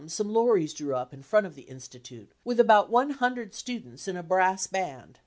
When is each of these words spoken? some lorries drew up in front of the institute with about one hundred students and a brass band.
some 0.09 0.33
lorries 0.33 0.73
drew 0.73 0.95
up 0.95 1.13
in 1.13 1.21
front 1.21 1.45
of 1.45 1.53
the 1.53 1.61
institute 1.63 2.31
with 2.43 2.59
about 2.59 2.89
one 2.89 3.11
hundred 3.11 3.53
students 3.53 4.07
and 4.07 4.17
a 4.17 4.23
brass 4.23 4.65
band. 4.65 5.19